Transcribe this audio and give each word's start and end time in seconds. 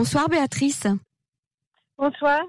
Bonsoir 0.00 0.30
Béatrice. 0.30 0.86
Bonsoir. 1.98 2.40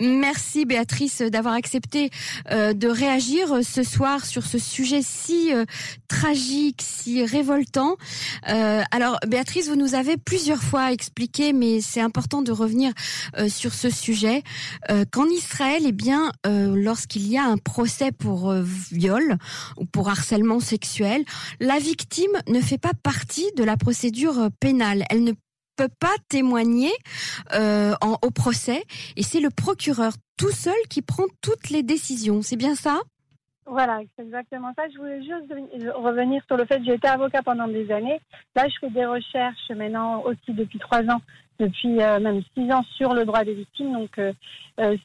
Merci 0.00 0.64
Béatrice 0.64 1.20
d'avoir 1.20 1.52
accepté 1.52 2.08
euh, 2.50 2.72
de 2.72 2.88
réagir 2.88 3.52
euh, 3.52 3.60
ce 3.60 3.82
soir 3.82 4.24
sur 4.24 4.46
ce 4.46 4.56
sujet 4.56 5.02
si 5.02 5.52
euh, 5.52 5.66
tragique, 6.08 6.80
si 6.80 7.26
révoltant. 7.26 7.96
alors 8.42 9.18
Béatrice, 9.26 9.68
vous 9.68 9.76
nous 9.76 9.94
avez 9.94 10.16
plusieurs 10.16 10.62
fois 10.62 10.92
expliqué, 10.92 11.52
mais 11.52 11.82
c'est 11.82 12.00
important 12.00 12.40
de 12.40 12.52
revenir 12.52 12.92
sur 13.48 13.74
ce 13.74 13.90
sujet, 13.90 14.42
qu'en 15.10 15.26
Israël, 15.26 15.82
eh 15.84 15.92
bien, 15.92 16.32
lorsqu'il 16.44 17.28
y 17.28 17.36
a 17.36 17.44
un 17.44 17.58
procès 17.58 18.12
pour 18.12 18.52
viol 18.52 19.36
ou 19.76 19.84
pour 19.84 20.08
harcèlement 20.08 20.60
sexuel, 20.60 21.24
la 21.60 21.78
victime 21.78 22.30
ne 22.48 22.60
fait 22.60 22.78
pas 22.78 22.94
partie 23.02 23.50
de 23.56 23.64
la 23.64 23.76
procédure 23.76 24.48
pénale. 24.60 25.04
Elle 25.10 25.24
ne 25.24 25.32
peut 25.76 25.90
pas 26.00 26.14
témoigner 26.28 26.92
euh, 27.54 27.92
au 28.22 28.30
procès 28.30 28.82
et 29.16 29.22
c'est 29.22 29.40
le 29.40 29.50
procureur 29.50 30.12
tout 30.36 30.50
seul 30.50 30.74
qui 30.90 31.02
prend 31.02 31.24
toutes 31.40 31.70
les 31.70 31.82
décisions. 31.82 32.42
C'est 32.42 32.56
bien 32.56 32.74
ça? 32.74 33.00
Voilà, 33.66 34.00
c'est 34.16 34.22
exactement 34.22 34.72
ça. 34.76 34.84
Je 34.92 34.98
voulais 34.98 35.20
juste 35.20 35.52
revenir 35.94 36.42
sur 36.46 36.56
le 36.56 36.66
fait 36.66 36.78
que 36.78 36.84
j'ai 36.84 36.94
été 36.94 37.08
avocat 37.08 37.42
pendant 37.42 37.66
des 37.66 37.90
années. 37.90 38.20
Là, 38.54 38.68
je 38.68 38.74
fais 38.80 38.90
des 38.90 39.04
recherches 39.04 39.70
maintenant 39.74 40.22
aussi 40.22 40.52
depuis 40.52 40.78
trois 40.78 41.02
ans, 41.02 41.20
depuis 41.58 42.00
euh, 42.00 42.20
même 42.20 42.42
six 42.56 42.70
ans 42.72 42.84
sur 42.96 43.12
le 43.12 43.24
droit 43.24 43.42
des 43.42 43.54
victimes. 43.54 43.92
Donc, 43.92 44.18
euh, 44.18 44.32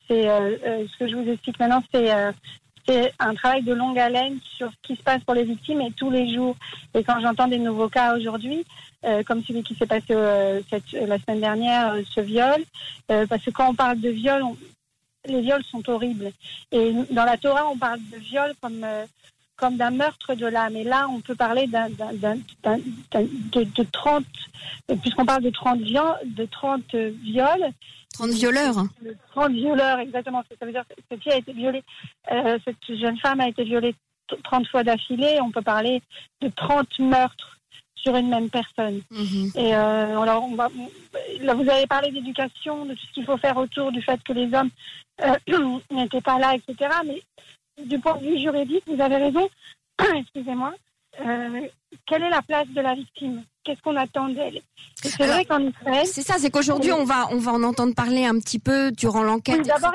c'est 0.07 0.27
ce 0.27 0.99
que 0.99 1.07
je 1.07 1.15
vous 1.15 1.27
explique 1.27 1.59
maintenant, 1.59 1.81
c'est 1.91 2.11
c'est 2.87 3.13
un 3.19 3.33
travail 3.33 3.63
de 3.63 3.73
longue 3.73 3.99
haleine 3.99 4.39
sur 4.57 4.69
ce 4.71 4.75
qui 4.81 4.95
se 4.95 5.03
passe 5.03 5.23
pour 5.23 5.35
les 5.35 5.43
victimes 5.43 5.81
et 5.81 5.91
tous 5.91 6.09
les 6.09 6.33
jours. 6.33 6.55
Et 6.93 7.03
quand 7.03 7.19
j'entends 7.19 7.47
des 7.47 7.59
nouveaux 7.59 7.89
cas 7.89 8.15
aujourd'hui, 8.15 8.65
euh, 9.03 9.23
comme 9.23 9.43
celui 9.43 9.63
qui 9.63 9.75
s'est 9.75 9.87
passé 9.87 10.11
euh, 10.11 10.61
cette, 10.69 10.91
la 10.91 11.17
semaine 11.17 11.41
dernière, 11.41 11.93
euh, 11.93 12.01
ce 12.13 12.21
viol, 12.21 12.63
parce 13.07 13.43
que 13.43 13.49
quand 13.49 13.69
on 13.69 13.75
parle 13.75 13.99
de 13.99 14.09
viol, 14.09 14.43
les 15.25 15.41
viols 15.41 15.63
sont 15.63 15.87
horribles. 15.89 16.31
Et 16.71 16.93
dans 17.11 17.25
la 17.25 17.37
Torah, 17.37 17.67
on 17.67 17.77
parle 17.77 17.99
de 18.11 18.17
viol 18.17 18.53
comme 18.61 18.85
comme 19.61 19.77
d'un 19.77 19.91
meurtre 19.91 20.33
de 20.33 20.47
l'âme. 20.47 20.75
Et 20.75 20.83
là, 20.83 21.07
on 21.07 21.21
peut 21.21 21.35
parler 21.35 21.67
d'un, 21.67 21.87
d'un, 21.89 22.35
de, 22.73 23.63
de 23.63 23.83
30, 23.91 24.25
puisqu'on 25.01 25.25
parle 25.25 25.43
de 25.43 25.51
30, 25.51 25.79
viols, 25.81 26.17
de 26.25 26.45
30 26.45 26.95
viols, 26.95 27.71
30 28.15 28.31
violeurs. 28.31 28.75
30 29.31 29.51
violeurs, 29.51 29.99
exactement. 29.99 30.43
Ça 30.59 30.65
veut 30.65 30.71
dire 30.71 30.83
que 30.87 30.95
cette 31.09 31.21
fille 31.21 31.31
a 31.31 31.37
été 31.37 31.53
violée, 31.53 31.83
euh, 32.31 32.57
cette 32.65 32.99
jeune 32.99 33.17
femme 33.19 33.39
a 33.39 33.47
été 33.47 33.63
violée 33.63 33.95
30 34.43 34.67
fois 34.67 34.83
d'affilée. 34.83 35.39
On 35.41 35.51
peut 35.51 35.61
parler 35.61 36.01
de 36.41 36.49
30 36.49 36.99
meurtres 36.99 37.59
sur 37.95 38.15
une 38.15 38.29
même 38.29 38.49
personne. 38.49 39.01
Mhm. 39.11 39.51
Et 39.55 39.75
euh, 39.75 40.19
alors, 40.19 40.43
on 40.43 40.55
va, 40.55 40.69
là, 41.41 41.53
vous 41.53 41.69
avez 41.69 41.85
parlé 41.85 42.11
d'éducation, 42.11 42.85
de 42.85 42.95
tout 42.95 43.05
ce 43.07 43.13
qu'il 43.13 43.25
faut 43.25 43.37
faire 43.37 43.57
autour 43.57 43.91
du 43.91 44.01
fait 44.01 44.21
que 44.23 44.33
les 44.33 44.51
hommes 44.53 44.71
euh, 45.23 45.79
n'étaient 45.91 46.21
pas 46.21 46.39
là, 46.39 46.55
etc. 46.55 46.89
Mais 47.05 47.21
du 47.85 47.99
point 47.99 48.17
de 48.17 48.25
vue 48.25 48.39
juridique, 48.39 48.83
vous 48.87 49.01
avez 49.01 49.17
raison. 49.17 49.49
Excusez-moi. 50.15 50.73
Euh, 51.19 51.67
quelle 52.07 52.23
est 52.23 52.29
la 52.29 52.41
place 52.41 52.67
de 52.69 52.81
la 52.81 52.95
victime? 52.95 53.43
Qu'est-ce 53.63 53.81
qu'on 53.81 53.95
attend 53.95 54.29
d'elle? 54.29 54.61
C'est 54.95 55.27
vrai 55.27 55.45
qu'en 55.45 55.59
Israël. 55.59 56.05
C'est 56.05 56.21
ça, 56.21 56.35
c'est 56.37 56.49
qu'aujourd'hui, 56.49 56.91
on 56.91 57.03
va, 57.03 57.27
on 57.31 57.37
va 57.37 57.51
en 57.51 57.63
entendre 57.63 57.93
parler 57.93 58.25
un 58.25 58.39
petit 58.39 58.59
peu 58.59 58.91
durant 58.91 59.23
l'enquête. 59.23 59.61
D'abord, 59.65 59.93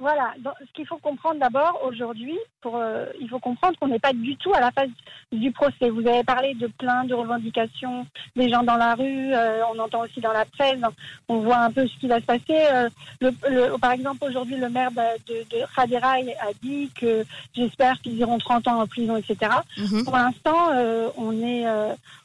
voilà, 0.00 0.34
ce 0.44 0.72
qu'il 0.72 0.86
faut 0.86 0.98
comprendre 0.98 1.40
d'abord 1.40 1.80
aujourd'hui, 1.84 2.36
pour, 2.60 2.76
euh, 2.76 3.06
il 3.20 3.28
faut 3.28 3.38
comprendre 3.38 3.76
qu'on 3.78 3.88
n'est 3.88 3.98
pas 3.98 4.12
du 4.12 4.36
tout 4.36 4.52
à 4.54 4.60
la 4.60 4.70
phase 4.70 4.90
du 5.32 5.50
procès. 5.52 5.90
Vous 5.90 6.06
avez 6.06 6.24
parlé 6.24 6.54
de 6.54 6.66
plein 6.66 7.04
de 7.04 7.14
revendications 7.14 8.06
des 8.36 8.48
gens 8.48 8.62
dans 8.62 8.76
la 8.76 8.94
rue, 8.94 9.32
euh, 9.34 9.60
on 9.72 9.78
entend 9.78 10.02
aussi 10.02 10.20
dans 10.20 10.32
la 10.32 10.44
presse, 10.44 10.80
on 11.28 11.38
voit 11.38 11.58
un 11.58 11.70
peu 11.70 11.86
ce 11.86 11.98
qui 11.98 12.06
va 12.08 12.20
se 12.20 12.26
passer. 12.26 12.42
Euh, 12.50 12.88
le, 13.20 13.76
par 13.78 13.92
exemple, 13.92 14.24
aujourd'hui, 14.24 14.56
le 14.56 14.68
maire 14.68 14.90
de, 14.90 15.56
de 15.56 15.64
a 15.78 16.52
dit 16.62 16.90
que 16.94 17.24
j'espère 17.54 18.00
qu'ils 18.00 18.18
iront 18.18 18.38
30 18.38 18.68
ans 18.68 18.80
en 18.80 18.86
prison, 18.86 19.16
etc. 19.16 19.52
Mhm. 19.76 20.04
Pour 20.04 20.16
l'instant, 20.16 20.70
on 21.16 21.32
est, 21.42 21.66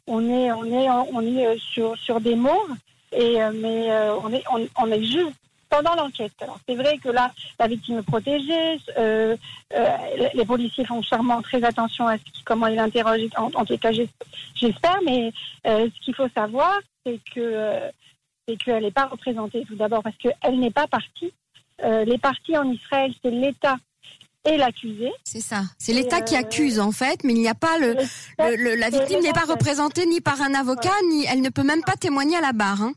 on 0.07 0.29
est, 0.29 0.51
on 0.51 0.65
est, 0.65 0.89
on 0.89 1.21
est 1.21 1.57
sur 1.59 1.97
sur 1.97 2.19
des 2.21 2.35
mots. 2.35 2.67
Et 3.11 3.37
mais 3.53 3.91
on 4.23 4.31
est 4.31 4.43
on, 4.51 4.67
on, 4.81 4.91
est 4.91 5.03
juste 5.03 5.35
pendant 5.73 5.95
l'enquête. 5.95 6.33
Alors 6.41 6.59
c'est 6.67 6.75
vrai 6.75 6.99
que 6.99 7.09
là, 7.09 7.31
la 7.59 7.67
victime 7.67 7.97
est 7.97 8.03
protégée, 8.03 8.79
euh, 8.97 9.35
euh, 9.75 9.87
les 10.33 10.45
policiers 10.45 10.85
font 10.85 11.01
charmant 11.01 11.41
très 11.41 11.63
attention 11.63 12.07
à 12.07 12.17
ce 12.17 12.23
qui, 12.23 12.43
comment 12.43 12.67
ils 12.67 12.75
l'interrogent, 12.75 13.29
en, 13.37 13.49
en, 13.55 13.65
tout 13.65 13.77
cas 13.79 13.91
j'espère, 13.91 14.99
mais 15.03 15.33
euh, 15.65 15.89
ce 15.93 16.05
qu'il 16.05 16.13
faut 16.13 16.29
savoir, 16.35 16.79
c'est 17.03 17.19
que 17.33 17.79
c'est 18.47 18.57
qu'elle 18.57 18.83
n'est 18.83 18.91
pas 18.91 19.05
représentée 19.05 19.63
tout 19.67 19.75
d'abord 19.75 20.03
parce 20.03 20.17
qu'elle 20.17 20.59
n'est 20.59 20.71
pas 20.71 20.85
partie. 20.85 21.33
les 21.81 22.19
parties 22.19 22.55
en 22.55 22.69
Israël, 22.71 23.11
c'est 23.23 23.31
l'État 23.31 23.77
et 24.45 24.57
l'accusé. 24.57 25.11
C'est 25.23 25.41
ça. 25.41 25.61
C'est 25.79 25.93
l'État 25.93 26.21
qui 26.21 26.35
accuse 26.35 26.79
en 26.79 26.91
fait, 26.91 27.23
mais 27.23 27.33
il 27.33 27.39
n'y 27.39 27.49
a 27.49 27.55
pas 27.55 27.79
le, 27.79 27.95
la 28.75 28.89
victime 28.89 29.21
n'est 29.21 29.33
pas 29.33 29.45
représentée 29.47 30.05
ni 30.05 30.21
par 30.21 30.39
un 30.41 30.53
avocat, 30.53 30.93
ni 31.09 31.25
elle 31.25 31.41
ne 31.41 31.49
peut 31.49 31.63
même 31.63 31.83
pas 31.83 31.95
témoigner 31.95 32.37
à 32.37 32.41
la 32.41 32.53
barre. 32.53 32.81
Hein. 32.83 32.93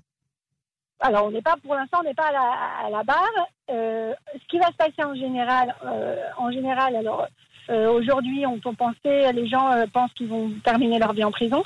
Alors, 1.01 1.27
on 1.27 1.31
n'est 1.31 1.43
pas, 1.43 1.57
pour 1.63 1.75
l'instant, 1.75 1.99
on 2.01 2.05
n'est 2.05 2.15
pas 2.15 2.29
à 2.29 2.33
la, 2.33 2.53
à 2.87 2.91
la 2.91 3.03
barre. 3.03 3.49
Euh, 3.71 4.15
ce 4.33 4.47
qui 4.49 4.59
va 4.59 4.69
se 4.69 4.77
passer 4.77 5.05
en 5.05 5.15
général, 5.15 5.75
euh, 5.85 6.17
en 6.39 6.51
général, 6.51 6.97
alors 6.97 7.27
euh, 7.69 7.91
aujourd'hui, 7.91 8.47
on 8.47 8.59
peut 8.61 8.73
penser, 8.73 9.31
les 9.33 9.47
gens 9.49 9.85
pensent 9.93 10.13
qu'ils 10.13 10.29
vont 10.29 10.53
terminer 10.65 11.01
leur 11.01 11.13
vie 11.13 11.25
en 11.25 11.33
prison. 11.33 11.65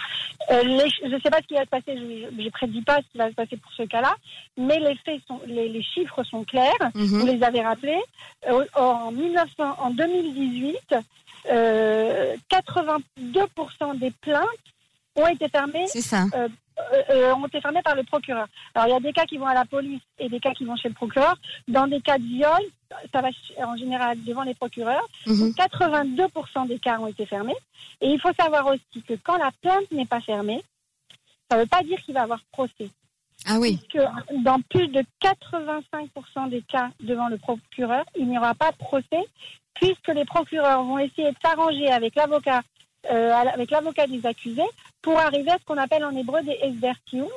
Les, 0.48 0.88
je 1.04 1.14
ne 1.14 1.20
sais 1.20 1.28
pas 1.30 1.42
ce 1.42 1.46
qui 1.46 1.54
va 1.54 1.64
se 1.64 1.68
passer, 1.68 1.96
je 1.96 2.42
ne 2.42 2.50
prédis 2.50 2.82
pas 2.82 2.96
ce 2.96 3.02
qui 3.12 3.18
va 3.18 3.28
se 3.28 3.34
passer 3.34 3.56
pour 3.58 3.70
ce 3.72 3.82
cas-là, 3.82 4.16
mais 4.56 4.80
les 4.80 4.96
faits 5.04 5.20
sont, 5.28 5.38
les, 5.46 5.68
les 5.68 5.82
chiffres 5.82 6.24
sont 6.24 6.42
clairs. 6.44 6.72
Mhm. 6.94 7.04
Vous 7.04 7.26
les 7.26 7.42
avez 7.42 7.60
rappelés. 7.60 8.00
en 8.74 9.12
1900, 9.12 9.76
en 9.78 9.90
2018, 9.90 10.94
82% 11.44 13.98
des 13.98 14.10
plaintes 14.22 14.46
ont 15.16 15.26
été 15.26 15.50
fermées. 15.50 15.86
C'est 15.88 16.00
ça. 16.00 16.24
Euh, 16.92 17.02
euh, 17.10 17.34
ont 17.34 17.46
été 17.46 17.60
fermés 17.60 17.82
par 17.82 17.94
le 17.94 18.02
procureur. 18.02 18.46
Alors 18.74 18.88
il 18.88 18.90
y 18.92 18.96
a 18.96 19.00
des 19.00 19.12
cas 19.12 19.24
qui 19.24 19.38
vont 19.38 19.46
à 19.46 19.54
la 19.54 19.64
police 19.64 20.00
et 20.18 20.28
des 20.28 20.40
cas 20.40 20.52
qui 20.52 20.64
vont 20.64 20.76
chez 20.76 20.88
le 20.88 20.94
procureur. 20.94 21.36
Dans 21.68 21.86
des 21.86 22.00
cas 22.00 22.18
de 22.18 22.24
viol, 22.24 22.60
ça 23.12 23.20
va 23.20 23.28
en 23.64 23.76
général 23.76 24.22
devant 24.24 24.42
les 24.42 24.54
procureurs. 24.54 25.06
82% 25.26 26.62
mhm. 26.62 26.68
des 26.68 26.78
cas 26.78 26.98
ont 26.98 27.06
été 27.06 27.26
fermés. 27.26 27.56
Et 28.00 28.08
il 28.08 28.20
faut 28.20 28.32
savoir 28.38 28.66
aussi 28.66 29.02
que 29.06 29.14
quand 29.22 29.36
la 29.36 29.50
plainte 29.62 29.90
n'est 29.92 30.06
pas 30.06 30.20
fermée, 30.20 30.62
ça 31.50 31.56
ne 31.56 31.62
veut 31.62 31.68
pas 31.68 31.82
dire 31.82 32.00
qu'il 32.02 32.14
va 32.14 32.20
y 32.20 32.22
avoir 32.24 32.40
procès. 32.52 32.90
Ah 33.46 33.58
oui. 33.58 33.80
que 33.92 33.98
dans 34.42 34.60
plus 34.60 34.88
de 34.88 35.02
85% 35.22 36.50
des 36.50 36.62
cas 36.62 36.90
devant 37.00 37.28
le 37.28 37.38
procureur, 37.38 38.04
il 38.16 38.28
n'y 38.28 38.38
aura 38.38 38.54
pas 38.54 38.70
de 38.70 38.76
procès, 38.76 39.24
puisque 39.74 40.08
les 40.08 40.26
procureurs 40.26 40.84
vont 40.84 40.98
essayer 40.98 41.30
de 41.30 41.36
s'arranger 41.42 41.90
avec 41.90 42.14
l'avocat 42.16 42.62
euh, 43.10 43.32
avec 43.32 43.70
l'avocat 43.70 44.06
des 44.06 44.26
accusés 44.26 44.60
pour 45.02 45.18
arriver 45.18 45.50
à 45.50 45.58
ce 45.58 45.64
qu'on 45.64 45.76
appelle 45.76 46.04
en 46.04 46.14
hébreu 46.14 46.42
des 46.42 46.58
esdertium. 46.62 47.28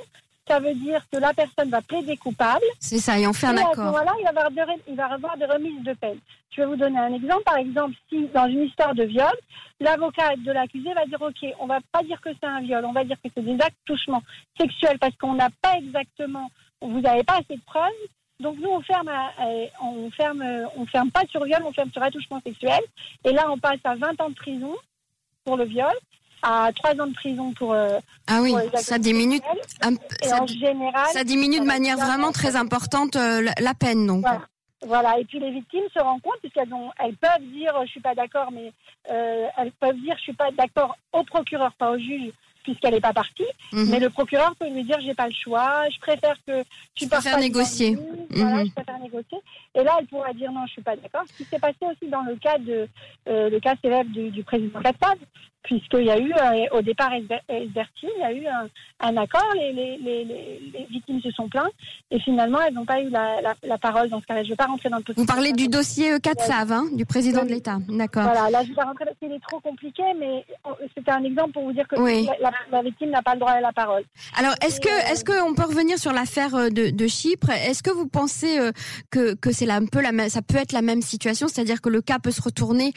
Ça 0.47 0.59
veut 0.59 0.73
dire 0.73 1.01
que 1.09 1.17
la 1.17 1.33
personne 1.33 1.69
va 1.69 1.81
plaider 1.81 2.17
coupable. 2.17 2.65
C'est 2.77 2.99
ça, 2.99 3.17
et 3.17 3.25
on 3.25 3.31
fait 3.31 3.47
un 3.47 3.55
accord. 3.55 3.91
Voilà, 3.91 4.11
il 4.19 4.23
va, 4.25 4.45
avoir 4.45 4.77
il 4.89 4.95
va 4.95 5.05
avoir 5.05 5.37
des 5.37 5.45
remises 5.45 5.83
de 5.83 5.93
peine. 5.93 6.19
Je 6.51 6.61
vais 6.61 6.67
vous 6.67 6.75
donner 6.75 6.99
un 6.99 7.13
exemple. 7.13 7.43
Par 7.45 7.55
exemple, 7.55 7.95
si 8.09 8.27
dans 8.33 8.47
une 8.47 8.63
histoire 8.63 8.93
de 8.93 9.03
viol, 9.03 9.33
l'avocat 9.79 10.35
de 10.35 10.51
l'accusé 10.51 10.93
va 10.93 11.05
dire 11.05 11.21
OK, 11.21 11.45
on 11.59 11.65
va 11.65 11.79
pas 11.91 12.03
dire 12.03 12.19
que 12.19 12.29
c'est 12.31 12.47
un 12.47 12.59
viol, 12.59 12.83
on 12.83 12.91
va 12.91 13.05
dire 13.05 13.17
que 13.23 13.29
c'est 13.33 13.43
des 13.43 13.55
actes 13.61 13.77
touchement 13.85 14.21
sexuels 14.59 14.99
parce 14.99 15.15
qu'on 15.15 15.33
n'a 15.33 15.49
pas 15.61 15.77
exactement, 15.77 16.51
vous 16.81 16.99
n'avez 16.99 17.23
pas 17.23 17.35
assez 17.35 17.55
de 17.55 17.63
preuves. 17.65 17.91
Donc 18.39 18.57
nous 18.59 18.69
on 18.69 18.81
ferme, 18.81 19.09
on 19.81 20.11
ferme, 20.11 20.43
on 20.75 20.85
ferme 20.85 21.11
pas 21.11 21.23
sur 21.29 21.43
viol, 21.45 21.61
on 21.65 21.71
ferme 21.71 21.91
sur 21.91 22.03
attouchement 22.03 22.41
sexuel. 22.45 22.81
Et 23.23 23.31
là 23.31 23.49
on 23.49 23.57
passe 23.57 23.79
à 23.85 23.95
20 23.95 24.19
ans 24.19 24.29
de 24.29 24.35
prison 24.35 24.75
pour 25.45 25.57
le 25.57 25.65
viol, 25.65 25.93
à 26.43 26.69
trois 26.75 26.91
ans 27.01 27.07
de 27.07 27.13
prison 27.13 27.53
pour. 27.53 27.73
Euh, 27.73 27.99
ah 28.27 28.41
oui, 28.41 28.53
ça 28.75 28.99
diminue. 28.99 29.39
ça, 30.21 30.43
en 30.43 30.45
général, 30.45 31.07
ça 31.11 31.23
diminue 31.23 31.59
de 31.59 31.65
manière 31.65 31.97
vraiment 31.97 32.31
très 32.31 32.55
importante 32.55 33.15
euh, 33.15 33.49
la, 33.59 33.73
peine, 33.73 34.05
donc. 34.05 34.25
Voilà. 34.85 35.17
Et 35.17 35.25
puis 35.25 35.39
les 35.39 35.51
victimes 35.51 35.85
se 35.95 35.99
rendent 35.99 36.21
compte 36.21 36.39
puisqu'elles 36.41 36.73
ont, 36.73 36.91
elles 36.99 37.15
peuvent 37.15 37.41
dire 37.53 37.73
je 37.85 37.87
suis 37.89 38.01
pas 38.01 38.13
d'accord, 38.13 38.51
mais 38.51 38.73
euh, 39.09 39.47
elles 39.57 39.71
peuvent 39.71 39.99
dire 40.01 40.15
je 40.17 40.23
suis 40.23 40.33
pas 40.33 40.51
d'accord 40.51 40.97
au 41.13 41.23
procureur, 41.23 41.71
pas 41.73 41.91
au 41.91 41.97
juge, 41.97 42.31
puisqu'elle 42.63 42.93
n'est 42.93 43.01
pas 43.01 43.13
partie. 43.13 43.45
Mhm. 43.71 43.89
Mais 43.89 43.99
le 43.99 44.09
procureur 44.09 44.53
peut 44.57 44.69
lui 44.69 44.83
dire 44.83 44.99
j'ai 44.99 45.13
pas 45.13 45.27
le 45.27 45.33
choix, 45.33 45.89
je 45.89 45.99
préfère 45.99 46.35
que 46.45 46.63
tu 46.95 47.07
préfère 47.07 47.35
pas 47.35 47.39
négocier. 47.39 47.97
Voilà, 48.29 48.55
mhm. 48.57 48.65
je 48.67 48.71
préfère 48.73 48.99
négocier. 48.99 49.37
Et 49.75 49.83
là, 49.83 49.95
elle 49.99 50.07
pourra 50.07 50.33
dire 50.33 50.51
non, 50.51 50.65
je 50.67 50.73
suis 50.73 50.81
pas 50.81 50.97
d'accord. 50.97 51.23
Ce 51.31 51.37
qui 51.37 51.45
s'est 51.45 51.59
passé 51.59 51.77
aussi 51.81 52.09
dans 52.09 52.23
le 52.23 52.35
cas 52.35 52.57
de 52.57 52.89
euh, 53.29 53.49
le 53.49 53.59
cas 53.61 53.75
célèbre 53.81 54.11
du, 54.11 54.31
du 54.31 54.43
président 54.43 54.81
Kassab, 54.81 55.17
puisqu'il 55.63 56.05
y 56.05 56.11
a 56.11 56.19
eu, 56.19 56.31
euh, 56.33 56.77
au 56.77 56.81
départ, 56.81 57.11
Esbertine, 57.13 58.09
il 58.17 58.21
y 58.21 58.23
a 58.23 58.33
eu 58.33 58.45
un, 58.99 59.17
accord, 59.17 59.47
les, 59.55 59.71
les, 59.73 59.97
les, 59.97 60.25
les, 60.25 60.87
victimes 60.89 61.21
se 61.21 61.31
sont 61.31 61.47
plaintes, 61.47 61.71
et 62.11 62.19
finalement, 62.19 62.59
elles 62.61 62.73
n'ont 62.73 62.85
pas 62.85 63.01
eu 63.01 63.09
la, 63.09 63.41
la, 63.41 63.55
la, 63.63 63.77
parole 63.77 64.09
dans 64.09 64.21
ce 64.21 64.25
cas-là. 64.25 64.43
Je 64.43 64.47
ne 64.47 64.51
vais 64.51 64.57
pas 64.57 64.65
rentrer 64.65 64.89
dans 64.89 64.97
le 64.97 65.03
Vous 65.15 65.25
parlez 65.25 65.53
du 65.53 65.67
dossier 65.67 66.19
4 66.19 66.45
SAV, 66.45 66.71
hein, 66.71 66.85
du 66.93 67.05
président 67.05 67.43
de 67.43 67.49
l'État, 67.49 67.79
d'accord. 67.87 68.23
Voilà, 68.23 68.49
là, 68.49 68.63
je 68.63 68.69
vais 68.69 68.75
pas 68.75 68.83
rentrer 68.83 69.05
parce 69.05 69.17
qu'il 69.17 69.31
est 69.31 69.41
trop 69.41 69.59
compliqué, 69.59 70.03
mais 70.19 70.45
c'était 70.95 71.11
un 71.11 71.23
exemple 71.23 71.53
pour 71.53 71.63
vous 71.63 71.73
dire 71.73 71.87
que 71.87 71.95
la, 71.95 72.81
victime 72.81 73.09
n'a 73.09 73.21
pas 73.21 73.33
le 73.33 73.39
droit 73.39 73.51
à 73.51 73.61
la 73.61 73.71
parole. 73.71 74.03
Alors, 74.37 74.53
est-ce 74.65 74.81
que, 74.81 74.89
euh, 74.89 75.11
est-ce 75.11 75.23
qu'on 75.23 75.53
peut 75.53 75.65
revenir 75.65 75.97
sur 75.97 76.11
l'affaire 76.11 76.55
euh, 76.55 76.69
de, 76.69 76.89
de, 76.89 77.07
Chypre? 77.07 77.49
Est-ce 77.49 77.83
que 77.83 77.91
vous 77.91 78.07
pensez 78.07 78.59
que, 79.11 79.33
que 79.35 79.51
c'est 79.51 79.69
un 79.69 79.85
peu 79.85 80.01
la, 80.01 80.29
ça 80.29 80.41
peut 80.41 80.57
être 80.57 80.73
la 80.73 80.81
même 80.81 81.01
situation, 81.01 81.47
c'est-à-dire 81.47 81.81
que 81.81 81.89
le 81.89 82.01
cas 82.01 82.19
peut 82.19 82.31
se 82.31 82.41
retourner 82.41 82.93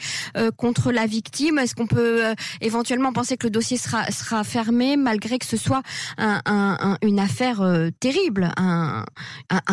contre 0.57 0.91
la 0.91 1.05
victime? 1.05 1.59
Est-ce 1.59 1.75
qu'on 1.75 1.87
peut 1.87 2.33
éventuellement 2.61 3.13
penser 3.13 3.37
que 3.37 3.47
le 3.47 3.51
dossier 3.51 3.77
sera, 3.77 4.05
sera 4.11 4.43
fermé 4.43 4.97
malgré 4.97 5.39
que 5.39 5.45
ce 5.45 5.57
soit 5.57 5.81
un, 6.17 6.97
une 7.01 7.19
affaire 7.19 7.61
euh, 7.61 7.89
terrible, 7.99 8.49
un, 8.57 9.03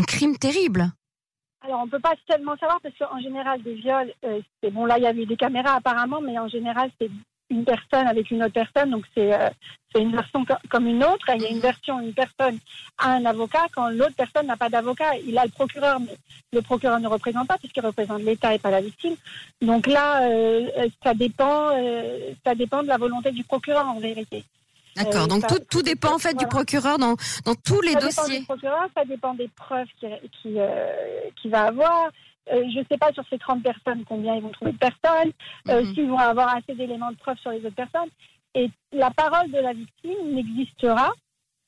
crime 0.07 0.37
terrible. 0.37 0.91
Alors, 1.63 1.81
on 1.81 1.87
ne 1.87 1.91
peut 1.91 2.01
pas 2.01 2.15
seulement 2.31 2.57
savoir 2.57 2.79
parce 2.83 2.95
qu'en 2.99 3.21
général, 3.21 3.63
des 3.63 3.75
viols, 3.75 4.13
euh, 4.25 4.41
c'est 4.63 4.71
bon, 4.71 4.85
là, 4.85 4.99
il 4.99 5.05
y 5.05 5.07
avait 5.07 5.25
des 5.25 5.37
caméras 5.37 5.77
apparemment, 5.77 6.21
mais 6.21 6.39
en 6.39 6.49
général, 6.49 6.91
c'est 7.01 7.11
une 7.51 7.65
personne 7.65 8.07
avec 8.07 8.31
une 8.31 8.43
autre 8.43 8.55
personne, 8.55 8.91
donc 8.91 9.05
c'est 9.15 9.33
euh, 9.33 9.51
une 9.97 10.13
version 10.13 10.45
comme 10.71 10.87
une 10.87 11.05
autre. 11.05 11.27
Il 11.35 11.43
y 11.43 11.47
a 11.47 11.51
une 11.51 11.61
version, 11.61 12.01
une 12.01 12.15
personne 12.15 12.59
a 12.99 13.11
un 13.11 13.25
avocat, 13.25 13.67
quand 13.75 13.91
l'autre 13.91 14.15
personne 14.17 14.47
n'a 14.47 14.57
pas 14.57 14.69
d'avocat, 14.69 15.17
il 15.27 15.37
a 15.39 15.45
le 15.45 15.51
procureur, 15.51 16.01
mais 16.01 16.17
le 16.53 16.63
procureur 16.63 17.01
ne 17.01 17.09
représente 17.09 17.47
pas 17.47 17.59
puisqu'il 17.59 17.85
représente 17.85 18.23
l'État 18.23 18.55
et 18.55 18.59
pas 18.59 18.71
la 18.71 18.81
victime. 18.81 19.15
Donc 19.61 19.87
là, 19.87 20.29
euh, 20.29 20.89
ça 21.03 21.15
dépend, 21.15 21.71
euh, 21.75 22.33
ça 22.45 22.55
dépend 22.55 22.83
de 22.83 22.89
la 22.89 22.97
volonté 22.97 23.31
du 23.31 23.45
procureur 23.45 23.87
en 23.87 24.01
vérité. 24.01 24.45
D'accord. 24.97 25.27
Donc 25.27 25.47
tout, 25.49 25.59
tout 25.69 25.83
dépend 25.83 26.15
en 26.15 26.19
fait 26.19 26.35
du 26.35 26.47
procureur 26.47 26.99
dans, 26.99 27.17
dans 27.45 27.55
tous 27.57 27.81
les 27.81 27.95
dossiers. 27.95 28.11
Ça 28.13 28.29
dépend 28.29 28.39
du 28.39 28.45
procureur, 28.45 28.89
ça 28.97 29.05
dépend 29.05 29.35
des 29.35 29.49
preuves 29.49 29.89
qu'il 29.99 30.19
qui, 30.41 30.57
qui 31.37 31.49
va 31.49 31.65
avoir. 31.65 32.11
Euh, 32.53 32.65
je 32.73 32.81
ne 32.81 32.85
sais 32.91 32.99
pas 32.99 33.13
sur 33.13 33.25
ces 33.31 33.39
30 33.39 33.63
personnes 33.63 34.05
combien 34.05 34.35
ils 34.35 34.43
vont 34.43 34.51
trouver 34.51 34.73
de 34.73 34.79
personnes, 34.79 35.33
euh, 35.69 35.83
mhm. 35.83 35.95
s'ils 35.95 36.09
vont 36.09 36.19
avoir 36.19 36.55
assez 36.55 36.75
d'éléments 36.75 37.11
de 37.11 37.17
preuve 37.17 37.39
sur 37.39 37.51
les 37.51 37.65
autres 37.65 37.75
personnes. 37.75 38.11
Et 38.55 38.71
la 38.93 39.11
parole 39.11 39.51
de 39.51 39.59
la 39.59 39.73
victime 39.73 40.35
n'existera 40.35 41.13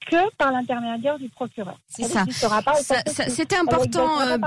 que 0.07 0.35
par 0.37 0.53
l'intermédiaire 0.53 1.19
du 1.19 1.29
procureur. 1.29 1.79
C'est 1.89 2.05
ça. 2.05 2.25
C'était 3.29 3.57
important. 3.57 4.21
Euh, 4.21 4.39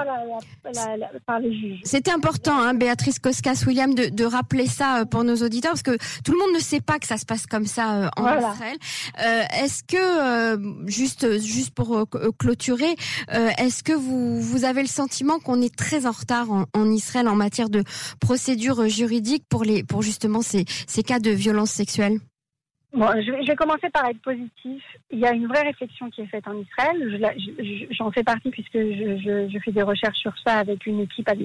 C'était 1.83 2.11
important, 2.11 2.59
hein, 2.59 2.73
Béatrice 2.73 3.19
Koskas-William, 3.19 3.93
de, 3.93 4.07
de, 4.09 4.25
rappeler 4.25 4.67
ça 4.67 4.99
euh, 4.99 5.05
pour 5.05 5.23
nos 5.23 5.35
auditeurs, 5.37 5.71
parce 5.71 5.83
que 5.83 5.97
tout 6.23 6.31
le 6.31 6.39
monde 6.39 6.55
ne 6.55 6.59
sait 6.59 6.81
pas 6.81 6.99
que 6.99 7.07
ça 7.07 7.17
se 7.17 7.25
passe 7.25 7.45
comme 7.45 7.65
ça 7.65 7.95
euh, 7.95 8.09
en 8.17 8.37
Israël. 8.37 8.77
est-ce 9.61 9.83
que, 9.83 10.87
juste, 10.87 11.39
juste 11.41 11.73
pour 11.73 12.05
clôturer, 12.37 12.95
est-ce 13.57 13.83
que 13.83 13.93
vous, 13.93 14.41
vous 14.41 14.63
avez 14.63 14.81
le 14.81 14.87
sentiment 14.87 15.39
qu'on 15.39 15.61
est 15.61 15.75
très 15.75 16.05
en 16.05 16.11
retard 16.11 16.51
en, 16.51 16.65
en 16.73 16.91
Israël 16.91 17.27
en 17.27 17.35
matière 17.35 17.69
de 17.69 17.83
procédure 18.19 18.87
juridique 18.87 19.43
pour, 19.49 19.63
les, 19.63 19.83
pour 19.83 20.01
justement 20.01 20.41
ces, 20.41 20.65
ces 20.87 21.03
cas 21.03 21.19
de 21.19 21.31
violence 21.31 21.71
sexuelle? 21.71 22.19
Bon, 22.91 23.07
je 23.21 23.31
vais, 23.31 23.55
commencer 23.55 23.89
par 23.91 24.07
être 24.07 24.21
positif. 24.21 24.83
Il 25.11 25.19
y 25.19 25.25
a 25.25 25.31
une 25.31 25.45
vraie 25.45 25.61
réflexion 25.61 26.09
qui 26.09 26.21
est 26.21 26.27
faite 26.27 26.47
en 26.47 26.57
Israël. 26.57 27.35
J'en 27.91 28.11
fais 28.11 28.23
partie 28.23 28.49
puisque 28.49 28.79
je, 28.79 29.47
je, 29.51 29.59
fais 29.59 29.71
des 29.71 29.83
recherches 29.83 30.17
sur 30.17 30.33
ça 30.43 30.57
avec 30.57 30.87
une 30.87 31.01
équipe 31.01 31.29
à 31.29 31.35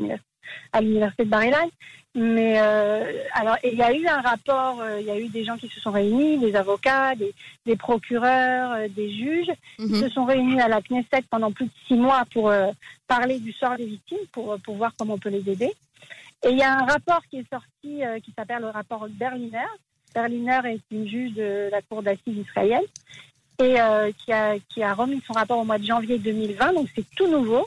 l'université 0.81 1.25
de 1.25 1.29
bar 1.29 1.43
Mais 2.14 2.55
euh, 2.58 3.12
alors, 3.35 3.58
il 3.62 3.75
y 3.75 3.82
a 3.82 3.94
eu 3.94 4.06
un 4.06 4.23
rapport. 4.23 4.81
Euh, 4.81 5.00
il 5.00 5.06
y 5.06 5.11
a 5.11 5.20
eu 5.20 5.29
des 5.29 5.44
gens 5.44 5.58
qui 5.58 5.69
se 5.69 5.81
sont 5.81 5.91
réunis, 5.91 6.38
des 6.38 6.56
avocats, 6.56 7.14
des, 7.14 7.35
des 7.67 7.76
procureurs, 7.76 8.73
euh, 8.73 8.88
des 8.88 9.12
juges, 9.12 9.52
qui 9.76 9.85
mhm. 9.85 10.00
se 10.00 10.08
sont 10.08 10.25
réunis 10.25 10.62
à 10.62 10.69
la 10.69 10.81
Knesset 10.81 11.25
pendant 11.29 11.52
plus 11.52 11.67
de 11.67 11.73
six 11.87 11.97
mois 11.97 12.23
pour 12.32 12.50
parler 13.06 13.38
du 13.38 13.52
sort 13.52 13.76
des 13.76 13.87
victimes, 13.87 14.26
pour 14.32 14.56
pour 14.64 14.76
voir 14.76 14.93
comment 14.99 15.14
on 15.14 15.19
peut 15.19 15.29
les 15.29 15.47
aider. 15.50 15.70
Et 16.43 16.50
il 16.50 16.56
y 16.56 16.62
a 16.62 16.73
un 16.73 16.87
rapport 16.87 17.20
qui 17.29 17.38
est 17.38 17.50
sorti 17.50 18.00
qui 18.23 18.32
s'appelle 18.35 18.62
le 18.62 18.69
rapport 18.69 19.06
Berliner 19.11 19.69
Berliner 20.14 20.61
est 20.66 20.81
une 20.90 21.08
juge 21.08 21.32
de 21.32 21.69
la 21.70 21.82
Cour 21.82 22.02
d'assises 22.02 22.38
israélienne 22.38 22.84
et 23.58 23.81
euh, 23.81 24.11
qui, 24.19 24.32
a, 24.32 24.56
qui 24.69 24.82
a 24.82 24.94
remis 24.94 25.22
son 25.26 25.32
rapport 25.32 25.58
au 25.58 25.64
mois 25.64 25.78
de 25.78 25.84
janvier 25.84 26.19
2020, 26.19 26.72
donc 26.72 26.88
c'est 26.94 27.06
tout 27.16 27.28
nouveau. 27.28 27.66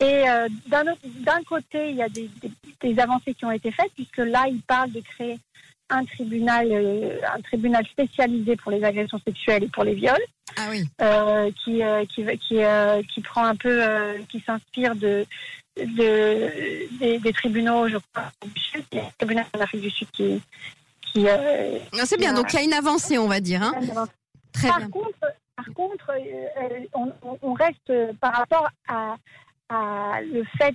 Et 0.00 0.28
euh, 0.28 0.48
d'un 0.66 1.42
côté, 1.48 1.90
il 1.90 1.96
y 1.96 2.02
a 2.02 2.08
des, 2.08 2.28
des, 2.80 2.98
avancées 2.98 3.32
qui 3.32 3.44
ont 3.46 3.52
été 3.52 3.70
faites, 3.70 3.92
puisque 3.94 4.18
là, 4.18 4.46
il 4.48 4.60
parle 4.60 4.92
de 4.92 5.00
créer 5.00 5.38
un 5.88 6.04
tribunal, 6.04 6.68
euh, 6.70 7.18
un 7.34 7.40
tribunal 7.40 7.86
spécialisé 7.86 8.56
pour 8.56 8.72
les 8.72 8.84
agressions 8.84 9.20
sexuelles 9.24 9.64
et 9.64 9.68
pour 9.68 9.84
les 9.84 9.94
viols, 9.94 10.24
ah 10.56 10.68
oui. 10.68 10.84
qui, 11.64 11.80
qui, 12.14 12.26
qui, 12.38 12.60
qui, 13.08 13.20
prend 13.22 13.44
un 13.44 13.56
peu, 13.56 13.80
qui 14.28 14.40
s'inspire 14.40 14.94
de, 14.96 15.24
de 15.78 17.18
des, 17.18 17.32
tribunaux, 17.32 17.88
je 17.88 17.96
crois, 17.96 18.24
a 18.24 18.98
un 18.98 19.10
tribunal 19.18 19.46
en 19.56 19.60
Afrique 19.60 19.82
du 19.82 19.90
Sud 19.90 20.08
qui, 20.12 20.42
euh, 21.16 21.78
c'est 22.04 22.18
bien, 22.18 22.32
donc 22.34 22.52
il 22.52 22.56
y 22.56 22.58
a 22.58 22.62
une 22.64 22.72
avancée, 22.72 23.18
on 23.18 23.28
va 23.28 23.40
dire. 23.40 23.62
Hein. 23.62 23.72
Très 24.52 24.68
par 24.68 24.90
Contre, 24.90 25.18
par 25.56 25.74
contre, 25.74 26.10
euh, 26.10 26.84
on, 26.94 27.12
on, 27.42 27.52
reste 27.54 27.92
par 28.20 28.34
rapport 28.34 28.68
à, 28.88 29.16
à 29.68 30.20
le 30.22 30.44
fait 30.58 30.74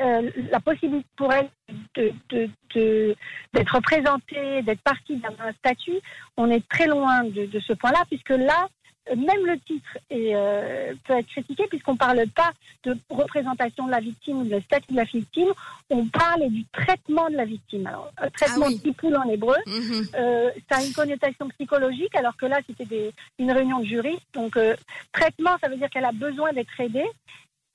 euh, 0.00 0.30
la 0.50 0.60
possibilité 0.60 1.06
pour 1.16 1.32
elle 1.32 1.48
d'être 1.94 2.14
de, 2.28 2.48
de, 2.74 3.16
d'être 3.54 4.82
partie 4.82 5.16
d'un 5.16 5.52
statut, 5.58 5.98
on 6.36 6.50
est 6.50 6.66
très 6.68 6.86
loin 6.86 7.24
de, 7.24 7.46
de 7.46 7.60
ce 7.60 7.72
point-là, 7.72 8.04
puisque 8.08 8.30
là, 8.30 8.68
même 9.14 9.46
le 9.46 9.58
titre 9.60 9.98
est, 10.10 10.34
euh, 10.34 10.94
peut 11.04 11.14
être 11.14 11.28
critiqué 11.28 11.66
puisqu'on 11.68 11.92
ne 11.92 11.98
parle 11.98 12.26
pas 12.28 12.52
de 12.84 12.96
représentation 13.10 13.86
de 13.86 13.90
la 13.90 14.00
victime 14.00 14.38
ou 14.38 14.44
de 14.44 14.60
statut 14.60 14.92
de 14.92 14.96
la 14.96 15.04
victime, 15.04 15.48
on 15.90 16.06
parle 16.06 16.48
du 16.48 16.64
traitement 16.72 17.28
de 17.30 17.36
la 17.36 17.44
victime. 17.44 17.86
Alors, 17.86 18.10
euh, 18.22 18.28
traitement 18.30 18.66
ah 18.68 18.90
oui. 19.02 19.14
en 19.14 19.28
hébreu, 19.28 19.56
mhm. 19.66 20.06
euh, 20.16 20.50
ça 20.70 20.78
a 20.78 20.84
une 20.84 20.92
connotation 20.92 21.48
psychologique 21.50 22.14
alors 22.14 22.36
que 22.36 22.46
là 22.46 22.58
c'était 22.66 23.12
une 23.38 23.52
réunion 23.52 23.80
de 23.80 23.86
juristes. 23.86 24.26
Donc 24.34 24.58
traitement, 25.12 25.56
ça 25.60 25.68
veut 25.68 25.76
dire 25.76 25.90
qu'elle 25.90 26.04
a 26.04 26.12
besoin 26.12 26.52
d'être 26.52 26.80
aidée 26.80 27.06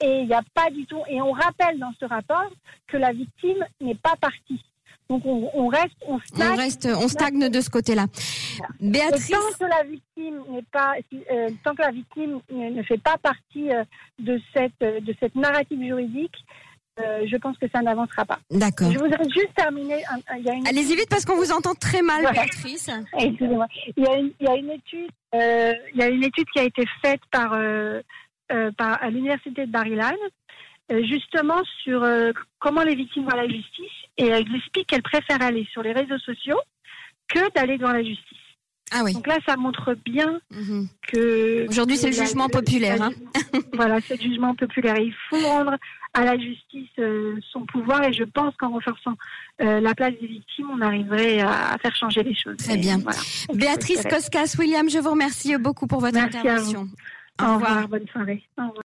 et 0.02 0.22
il 0.22 0.28
n'y 0.28 0.34
a 0.34 0.44
pas 0.54 0.70
du 0.70 0.86
tout. 0.86 1.04
Et 1.08 1.22
on 1.22 1.32
rappelle 1.32 1.80
dans 1.80 1.94
ce 2.00 2.06
rapport 2.06 2.50
que 2.88 2.98
la 2.98 3.12
victime 3.12 3.66
n'est 3.80 3.96
pas 3.96 4.16
partie. 4.20 4.64
Donc 5.12 5.24
on, 5.26 5.68
reste, 5.68 5.98
on 6.08 6.20
stagne, 6.20 6.52
on 6.54 6.56
reste, 6.56 6.88
on 6.90 7.08
stagne 7.10 7.50
de 7.50 7.60
ce 7.60 7.70
côté-là. 7.70 8.06
Béatrice, 8.80 9.30
tant 9.30 9.60
que 9.60 9.70
la 9.70 9.84
victime 9.84 10.42
n'est 10.50 10.64
pas, 10.72 10.94
euh, 11.30 11.50
tant 11.66 11.76
que 11.76 11.82
la 11.82 11.92
victime 11.92 12.40
ne, 12.50 12.82
fait 12.84 12.98
pas 12.98 13.18
partie 13.18 13.74
euh, 13.74 13.84
de 14.20 14.40
cette 14.54 14.80
de 14.80 15.14
cette 15.20 15.36
narrative 15.36 15.84
juridique, 15.84 16.38
euh, 17.02 17.26
je 17.30 17.36
pense 17.36 17.58
que 17.58 17.66
ça 17.76 17.82
n'avancera 17.82 18.24
pas. 18.24 18.40
D'accord. 18.52 18.90
Je 18.90 19.00
voudrais 19.00 19.26
juste 19.26 19.54
terminer. 19.54 20.02
Allez-y 20.66 20.96
vite 20.96 21.10
parce 21.10 21.26
qu'on 21.26 21.36
vous 21.36 21.52
entend 21.52 21.74
très 21.74 22.02
mal, 22.02 22.22
Béatrice. 22.32 22.90
Excusez-moi. 23.20 23.68
Il 23.98 24.06
y 24.06 24.08
a 24.08 24.16
une, 24.16 24.32
il 24.40 24.48
y 24.48 24.50
a 24.50 24.56
une 24.56 24.72
étude, 24.72 25.12
il 25.34 26.00
y 26.00 26.04
a 26.04 26.08
une 26.08 26.24
étude 26.24 26.48
qui 26.54 26.60
a 26.62 26.64
été 26.64 26.86
faite 27.04 27.22
par, 27.30 27.50
par 28.78 29.04
à 29.04 29.10
l'université 29.10 29.66
de 29.66 29.72
Bar-Ilan 29.72 30.16
euh, 30.16 30.30
justement 31.04 31.62
sur 31.84 32.04
euh, 32.04 32.32
comment 32.60 32.84
les 32.84 32.96
victimes 32.96 33.24
vont 33.24 33.32
à 33.32 33.38
la 33.38 33.48
justice 33.48 33.92
et 34.18 34.28
elle 34.28 34.46
explique 34.56 34.88
qu'elle 34.88 35.02
préfère 35.02 35.42
aller 35.42 35.68
sur 35.72 35.82
les 35.84 35.94
réseaux 35.94 36.20
sociaux 36.20 36.60
que 37.28 37.52
d'aller 37.54 37.78
devant 37.78 37.94
la 37.94 38.04
justice. 38.04 38.38
Ah 38.94 39.04
oui. 39.06 39.14
Donc 39.14 39.26
là, 39.26 39.38
ça 39.48 39.56
montre 39.56 39.96
bien 40.04 40.42
mhm. 40.52 40.88
que... 41.08 41.66
Aujourd'hui, 41.70 41.96
c'est 41.96 42.08
le 42.08 42.14
jugement 42.14 42.50
populaire. 42.50 43.02
Hein. 43.02 43.12
voilà, 43.74 44.02
c'est 44.02 44.18
le 44.18 44.30
jugement 44.30 44.54
populaire. 44.54 44.98
il 44.98 45.14
faut 45.30 45.40
rendre 45.40 45.78
à 46.14 46.26
la 46.26 46.38
justice 46.38 46.90
euh, 47.00 47.40
son 47.54 47.66
pouvoir 47.66 48.04
et 48.04 48.12
je 48.12 48.26
pense 48.26 48.54
qu'en 48.58 48.72
renforçant 48.72 49.16
la 49.60 49.96
place 49.96 50.14
des 50.20 50.28
victimes, 50.28 50.72
on 50.72 50.82
arriverait 50.82 51.40
à, 51.40 51.78
faire 51.82 51.96
changer 51.96 52.24
les 52.24 52.36
choses. 52.36 52.58
Très 52.58 52.76
bien. 52.78 52.98
Béatrice 53.54 54.04
Koskas, 54.04 54.56
William, 54.60 54.90
je 54.90 54.98
vous 54.98 55.12
remercie 55.12 55.56
beaucoup 55.58 55.88
pour 55.88 56.02
votre 56.02 56.18
intervention. 56.18 56.90
Au, 57.42 57.54
revoir. 57.54 57.88
Bonne 57.88 58.08
soirée. 58.08 58.44
Au 58.58 58.68
revoir. 58.70 58.76